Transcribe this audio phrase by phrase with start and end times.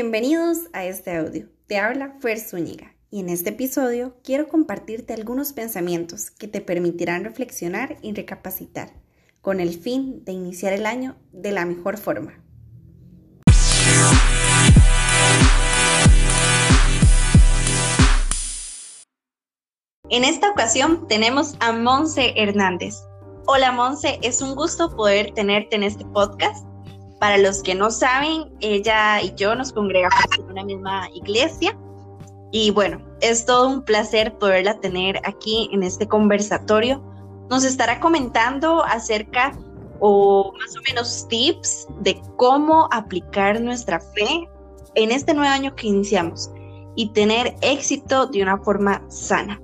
[0.00, 1.48] Bienvenidos a este audio.
[1.66, 7.24] Te habla Fer Zúñiga y en este episodio quiero compartirte algunos pensamientos que te permitirán
[7.24, 8.92] reflexionar y recapacitar
[9.40, 12.40] con el fin de iniciar el año de la mejor forma.
[20.08, 22.94] En esta ocasión tenemos a Monse Hernández.
[23.48, 26.67] Hola Monse, es un gusto poder tenerte en este podcast
[27.18, 31.76] para los que no saben, ella y yo nos congregamos en una misma iglesia.
[32.50, 37.02] Y bueno, es todo un placer poderla tener aquí en este conversatorio.
[37.50, 39.52] Nos estará comentando acerca
[40.00, 44.48] o más o menos tips de cómo aplicar nuestra fe
[44.94, 46.50] en este nuevo año que iniciamos
[46.94, 49.60] y tener éxito de una forma sana.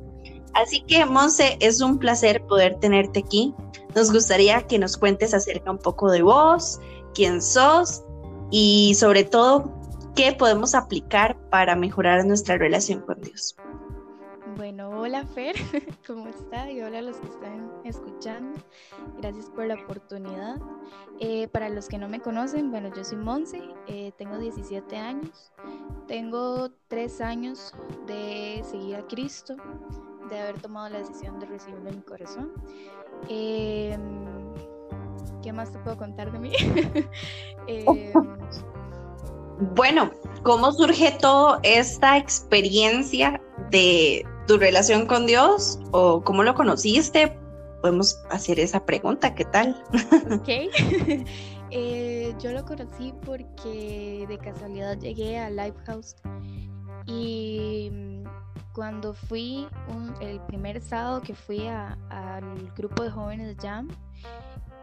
[0.55, 3.55] Así que, Monse, es un placer poder tenerte aquí.
[3.95, 6.79] Nos gustaría que nos cuentes acerca un poco de vos,
[7.15, 8.03] quién sos
[8.51, 9.73] y sobre todo
[10.15, 13.57] qué podemos aplicar para mejorar nuestra relación con Dios.
[14.57, 15.57] Bueno, hola Fer,
[16.07, 16.71] ¿cómo está?
[16.71, 18.61] Y hola a los que están escuchando.
[19.19, 20.61] Gracias por la oportunidad.
[21.19, 25.53] Eh, para los que no me conocen, bueno, yo soy Monse, eh, tengo 17 años,
[26.07, 27.75] tengo 3 años
[28.07, 29.57] de seguir a Cristo,
[30.29, 32.53] de haber tomado la decisión de recibirlo en mi corazón.
[33.29, 33.99] Eh,
[35.45, 36.53] ¿Qué más te puedo contar de mí?
[37.67, 38.13] Em,
[39.77, 40.11] bueno,
[40.43, 47.39] ¿cómo surge toda esta experiencia de tu relación con Dios o cómo lo conociste?
[47.83, 49.83] Podemos hacer esa pregunta, ¿qué tal?
[50.33, 50.49] ok.
[51.77, 56.15] Eh, yo lo conocí porque de casualidad llegué a Lifehouse
[57.05, 58.25] y mm,
[58.73, 59.67] cuando fui
[60.21, 63.89] el primer sábado que fui al grupo de jóvenes Jam,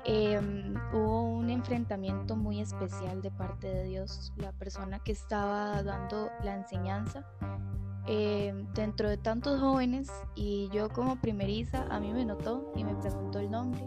[0.03, 6.29] Em, hubo un enfrentamiento muy especial de parte de Dios, la persona que estaba dando
[6.43, 7.25] la enseñanza.
[8.07, 12.95] Em, dentro de tantos jóvenes y yo como primeriza a mí me notó y me
[12.95, 13.83] preguntó el nombre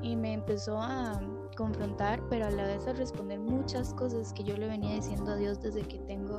[0.00, 1.20] y me empezó a
[1.56, 5.36] confrontar pero a la vez a responder muchas cosas que yo le venía diciendo a
[5.36, 6.38] Dios desde que tengo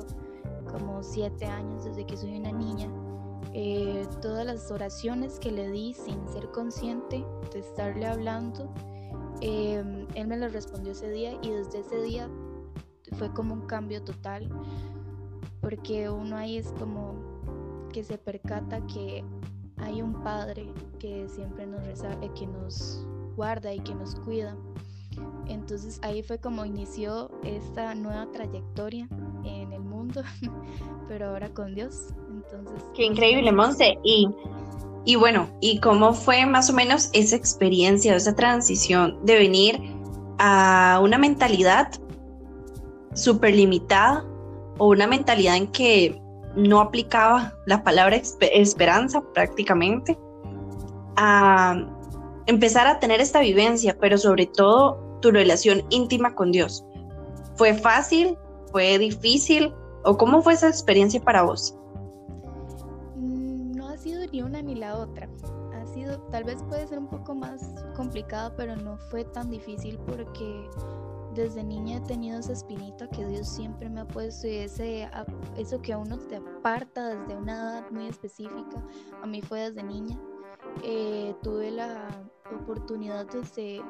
[0.72, 2.88] como siete años desde que soy una niña
[3.52, 7.22] eh, todas las oraciones que le di sin ser consciente
[7.52, 8.72] de estarle hablando
[9.46, 12.30] Em, él me lo respondió ese día y desde ese día
[13.18, 14.48] fue como un cambio total,
[15.60, 17.14] porque uno ahí es como
[17.92, 19.22] que se percata que
[19.76, 23.06] hay un padre que siempre nos eh, que nos
[23.36, 24.56] guarda y que nos cuida.
[25.46, 29.06] Entonces ahí fue como inició esta nueva trayectoria
[29.44, 30.22] en el mundo,
[31.08, 32.14] pero ahora con Dios.
[32.30, 33.98] Entonces, qué increíble, Monse.
[34.04, 34.26] Y
[35.04, 39.80] y bueno, ¿y cómo fue más o menos esa experiencia, esa transición de venir
[40.38, 41.88] a una mentalidad
[43.12, 44.24] súper limitada
[44.78, 46.20] o una mentalidad en que
[46.56, 50.18] no aplicaba la palabra esperanza prácticamente,
[51.16, 51.76] a
[52.46, 56.84] empezar a tener esta vivencia, pero sobre todo tu relación íntima con Dios?
[57.56, 58.38] ¿Fue fácil?
[58.72, 59.72] ¿Fue difícil?
[60.04, 61.76] ¿O cómo fue esa experiencia para vos?
[66.34, 70.68] Tal vez puede ser un poco más complicado, pero no fue tan difícil porque
[71.32, 75.08] desde niña he tenido esa espinita que Dios siempre me ha puesto y ese,
[75.56, 78.84] eso que a uno te aparta desde una edad muy específica.
[79.22, 80.18] A mí fue desde niña.
[80.82, 82.08] Eh, tuve la
[82.52, 83.80] oportunidad desde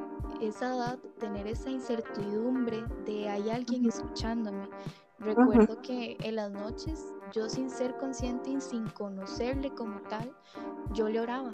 [0.43, 4.69] esa edad tener esa incertidumbre de hay alguien escuchándome.
[5.19, 10.31] Recuerdo que en las noches, yo sin ser consciente y sin conocerle como tal,
[10.93, 11.51] yo le oraba.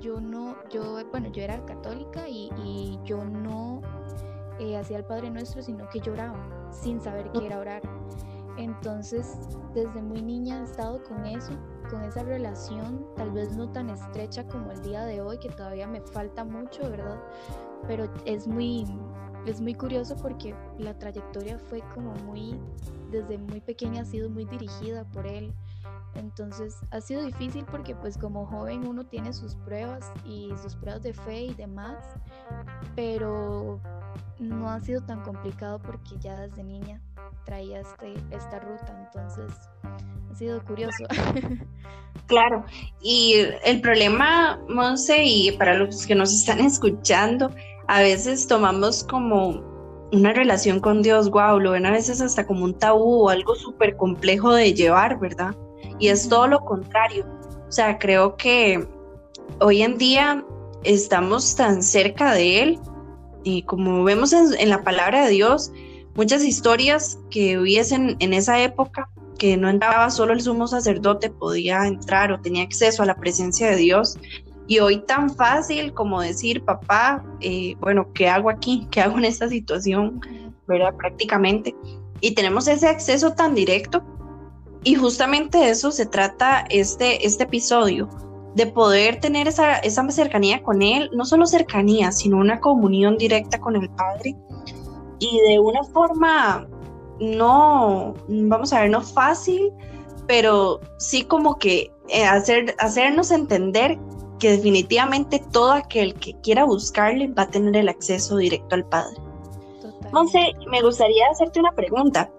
[0.00, 3.80] Yo no, yo, bueno, yo era católica y, yo no
[4.58, 6.38] eh, hacía el Padre Nuestro, sino que lloraba,
[6.70, 7.82] sin saber qué era orar.
[8.56, 9.38] Entonces,
[9.74, 11.52] desde muy niña he estado con eso,
[11.90, 15.86] con esa relación, tal vez no tan estrecha como el día de hoy, que todavía
[15.86, 17.18] me falta mucho, ¿verdad?
[17.86, 18.84] Pero es muy,
[19.46, 22.58] es muy curioso porque la trayectoria fue como muy,
[23.10, 25.54] desde muy pequeña ha sido muy dirigida por él.
[26.14, 31.02] Entonces ha sido difícil porque pues como joven uno tiene sus pruebas y sus pruebas
[31.02, 31.96] de fe y demás,
[32.96, 33.80] pero
[34.38, 37.00] no ha sido tan complicado porque ya desde niña
[37.44, 39.52] traía este, esta ruta, entonces
[40.30, 41.04] ha sido curioso.
[42.26, 42.64] Claro,
[43.02, 43.34] y
[43.64, 47.50] el problema, Monse, y para los que nos están escuchando,
[47.88, 49.64] a veces tomamos como
[50.12, 53.56] una relación con Dios, wow, lo ven a veces hasta como un tabú o algo
[53.56, 55.56] súper complejo de llevar, ¿verdad?
[56.00, 57.24] Y es todo lo contrario.
[57.68, 58.84] O sea, creo que
[59.60, 60.44] hoy en día
[60.82, 62.80] estamos tan cerca de Él
[63.42, 65.72] y como vemos en, la palabra de Dios,
[66.14, 69.08] muchas historias que hubiesen en esa época
[69.38, 73.70] que no entraba solo el sumo sacerdote, podía entrar o tenía acceso a la presencia
[73.70, 74.18] de Dios.
[74.66, 78.86] Y hoy tan fácil como decir, papá, eh, bueno, ¿qué hago aquí?
[78.90, 80.20] ¿Qué hago en esta situación?
[80.68, 80.94] ¿Verdad?
[80.94, 81.74] Prácticamente.
[82.20, 84.02] Y tenemos ese acceso tan directo.
[84.82, 88.08] Y justamente de eso se trata este, este episodio,
[88.54, 93.60] de poder tener esa, esa cercanía con Él, no solo cercanía, sino una comunión directa
[93.60, 94.36] con el Padre.
[95.18, 96.66] Y de una forma
[97.20, 99.70] no, vamos a ver, no fácil,
[100.26, 103.98] pero sí como que eh, hacer, hacernos entender
[104.38, 109.16] que definitivamente todo aquel que quiera buscarle va a tener el acceso directo al Padre.
[110.12, 112.30] Monse, me gustaría hacerte una pregunta.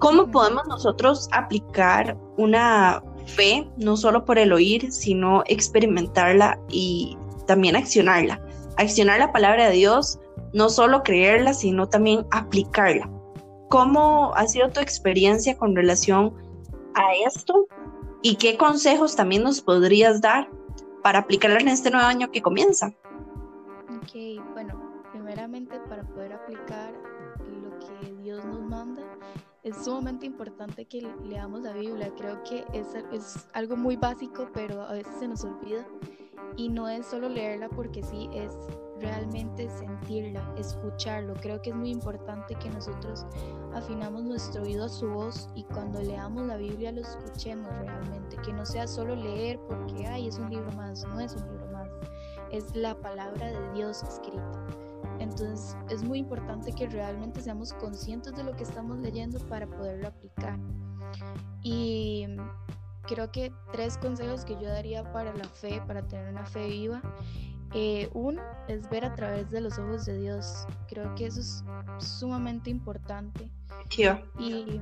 [0.00, 7.76] ¿Cómo podemos nosotros aplicar una fe, no solo por el oír, sino experimentarla y también
[7.76, 8.40] accionarla?
[8.78, 10.18] Accionar la palabra de Dios,
[10.54, 13.10] no solo creerla, sino también aplicarla.
[13.68, 16.32] ¿Cómo ha sido tu experiencia con relación
[16.94, 17.66] a esto?
[18.22, 20.48] ¿Y qué consejos también nos podrías dar
[21.02, 22.94] para aplicarla en este nuevo año que comienza?
[24.02, 24.80] Ok, bueno,
[25.12, 26.94] primeramente para poder aplicar
[27.62, 29.02] lo que Dios nos manda,
[29.62, 32.12] es sumamente importante que leamos la Biblia.
[32.16, 35.86] Creo que es, es algo muy básico, pero a veces se nos olvida.
[36.56, 38.56] Y no es solo leerla porque sí, es
[39.00, 41.34] realmente sentirla, escucharlo.
[41.34, 43.26] Creo que es muy importante que nosotros
[43.72, 48.52] afinamos nuestro oído a su voz y cuando leamos la Biblia lo escuchemos realmente, que
[48.52, 51.88] no sea solo leer porque, ay, es un libro más, no es un libro más,
[52.50, 54.66] es la palabra de Dios escrita.
[55.20, 60.08] Entonces es muy importante que realmente seamos conscientes de lo que estamos leyendo para poderlo
[60.08, 60.58] aplicar.
[61.62, 62.26] Y
[63.02, 67.02] creo que tres consejos que yo daría para la fe, para tener una fe viva,
[67.72, 70.66] eh, uno es ver a través de los ojos de Dios.
[70.88, 71.62] Creo que eso es
[71.98, 73.50] sumamente importante.
[74.38, 74.80] Y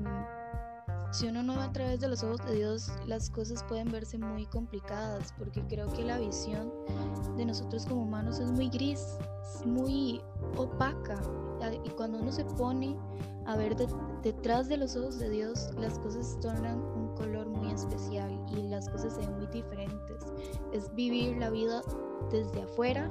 [1.10, 4.18] si uno no ve a través de los ojos de Dios, las cosas pueden verse
[4.18, 6.70] muy complicadas, porque creo que la visión
[7.36, 10.20] de nosotros como humanos es muy gris, es muy
[10.56, 11.20] opaca.
[11.84, 12.96] Y cuando uno se pone
[13.46, 13.74] a ver
[14.22, 18.88] detrás de los ojos de Dios, las cosas tornan un color muy especial y las
[18.88, 20.22] cosas se ven muy diferentes.
[20.72, 21.82] Es vivir la vida
[22.30, 23.10] desde afuera,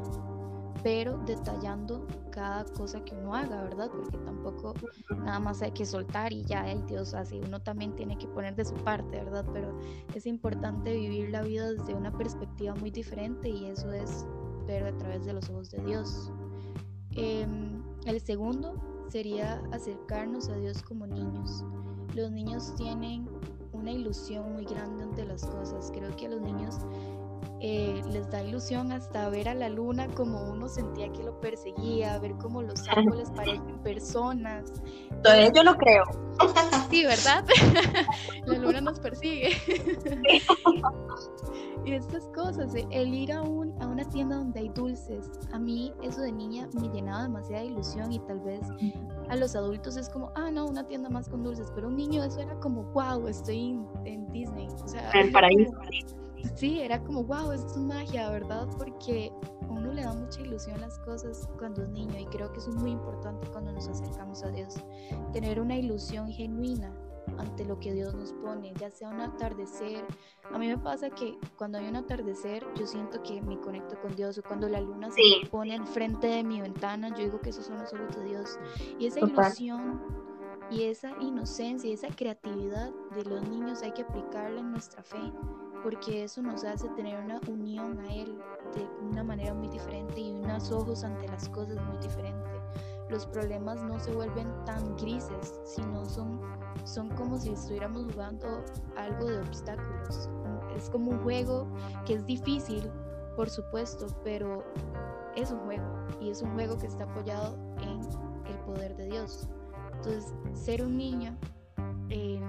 [0.83, 3.89] pero detallando cada cosa que uno haga, ¿verdad?
[3.91, 4.73] Porque tampoco
[5.09, 8.55] nada más hay que soltar y ya, ay Dios, así uno también tiene que poner
[8.55, 9.45] de su parte, ¿verdad?
[9.53, 9.77] Pero
[10.13, 14.25] es importante vivir la vida desde una perspectiva muy diferente y eso es
[14.67, 16.31] ver a través de los ojos de Dios.
[17.11, 18.75] Em, el segundo
[19.09, 21.63] sería acercarnos a Dios como niños.
[22.13, 23.27] Los niños tienen
[23.73, 25.91] una ilusión muy grande ante las cosas.
[25.93, 26.79] Creo que a los niños
[27.59, 32.19] eh, les da ilusión hasta ver a la luna como uno sentía que lo perseguía,
[32.19, 34.71] ver cómo los árboles parecen personas.
[35.23, 36.03] Todavía yo lo creo.
[36.89, 37.43] Sí, ¿verdad?
[38.45, 39.57] la luna nos persigue.
[41.87, 45.59] y estas cosas, eh, el ir a, un, a una tienda donde hay dulces, a
[45.59, 48.61] mí eso de niña me llenaba demasiada ilusión y tal vez
[49.29, 52.23] a los adultos es como, ah, no, una tienda más con dulces, pero un niño
[52.23, 54.67] eso era como, wow, estoy en, Disney.
[54.83, 55.71] O sea, el paraíso
[56.55, 58.67] sí, era como, wow, esto es magia, ¿verdad?
[58.77, 59.31] Porque
[59.69, 62.69] uno le da mucha ilusión a las cosas cuando es niño y creo que eso
[62.69, 64.75] es muy importante cuando nos acercamos a Dios.
[65.31, 66.91] Tener una ilusión genuina
[67.37, 70.05] ante lo que Dios nos pone, ya sea un atardecer.
[70.51, 74.15] A mí me pasa que cuando hay un atardecer, yo siento que me conecto con
[74.15, 77.65] Dios, o cuando la luna se pone enfrente de mi ventana, yo digo que esos
[77.65, 78.59] son los ojos de Dios.
[78.99, 80.01] Y esa ilusión
[80.69, 85.31] y esa inocencia y esa creatividad de los niños hay que aplicarla en nuestra fe
[85.83, 88.37] porque eso nos hace tener una unión a Él
[88.75, 92.61] de una manera muy diferente y unos ojos ante las cosas muy diferentes.
[93.09, 95.56] Los problemas no se vuelven tan grises,
[96.97, 98.65] son como si estuviéramos jugando
[98.97, 100.31] algo de obstáculos.
[100.75, 101.67] Es como un juego
[102.07, 102.91] que es difícil,
[103.35, 104.65] por supuesto, pero
[105.35, 105.85] es un juego
[106.19, 107.99] y es un juego que está apoyado en
[108.47, 109.47] el poder de Dios.
[109.93, 111.37] Entonces, ser un niño
[112.09, 112.47] en,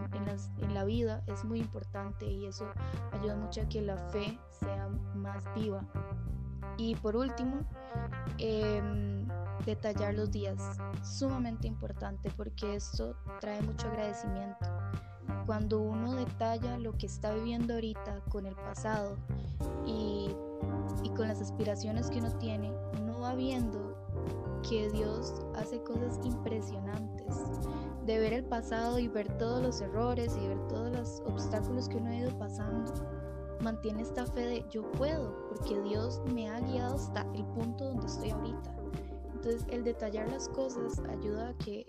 [0.72, 2.64] la vida es muy importante y eso
[3.12, 5.86] ayuda mucho a que la fe sea más viva.
[6.78, 7.66] Y por último,
[8.38, 9.27] em,
[9.64, 10.58] detallar los días,
[11.02, 14.66] sumamente importante porque esto trae mucho agradecimiento.
[15.46, 19.16] Cuando uno detalla lo que está viviendo ahorita con el pasado
[19.86, 20.34] y,
[21.16, 23.96] con las aspiraciones que uno tiene, uno va viendo
[24.68, 27.34] que Dios hace cosas impresionantes
[28.06, 31.96] de ver el pasado y ver todos los errores y ver todos los obstáculos que
[31.96, 32.92] uno ha ido pasando,
[33.60, 38.06] mantiene esta fe de yo puedo, porque Dios me ha guiado hasta el punto donde
[38.06, 38.77] estoy ahorita.
[39.38, 41.86] Entonces el detallar las cosas ayuda a que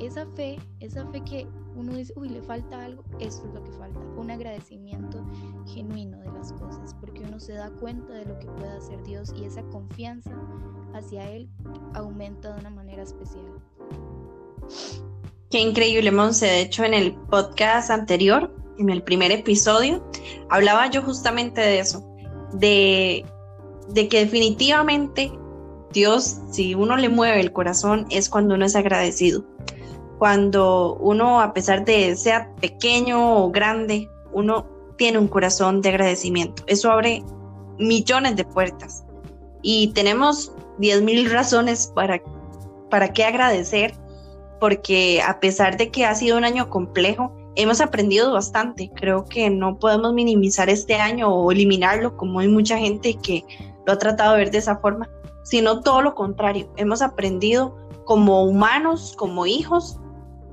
[0.00, 3.72] esa fe, esa fe que uno dice, uy, le falta algo, eso es lo que
[3.72, 5.26] falta, un agradecimiento
[5.66, 9.34] genuino de las cosas, porque uno se da cuenta de lo que puede hacer Dios
[9.36, 10.30] y esa confianza
[10.94, 11.48] hacia Él
[11.94, 13.46] aumenta de una manera especial.
[15.50, 16.46] Qué increíble, Monse.
[16.46, 20.08] De hecho, en el podcast anterior, en el primer episodio,
[20.50, 22.08] hablaba yo justamente de eso,
[22.52, 23.26] de,
[23.88, 25.32] de que definitivamente
[25.92, 29.44] Dios, si uno le mueve el corazón, es cuando uno es agradecido.
[30.18, 36.62] Cuando uno, a pesar de sea pequeño o grande, uno tiene un corazón de agradecimiento.
[36.66, 37.22] Eso abre
[37.78, 39.04] millones de puertas.
[39.62, 42.22] Y tenemos diez mil razones para,
[42.90, 43.94] para qué agradecer,
[44.60, 48.90] porque a pesar de que ha sido un año complejo, hemos aprendido bastante.
[48.94, 53.44] Creo que no podemos minimizar este año o eliminarlo, como hay mucha gente que
[53.86, 55.08] lo ha tratado de ver de esa forma
[55.42, 56.72] sino todo lo contrario.
[56.76, 59.98] Hemos aprendido como humanos, como hijos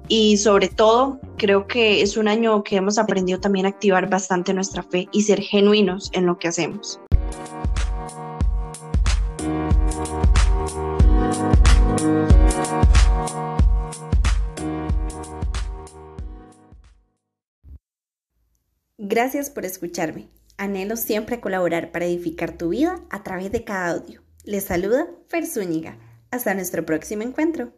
[0.07, 4.53] y sobre todo creo que es un año que hemos aprendido también a activar bastante
[4.53, 6.99] nuestra fe y ser genuinos en lo que hacemos.
[18.97, 20.29] Gracias por escucharme.
[20.57, 24.28] Anhelo siempre colaborar para edificar tu vida a través de cada audio.
[24.45, 25.97] Les saluda Fer Zúñiga.
[26.31, 27.73] Hasta nuestro próximo encuentro.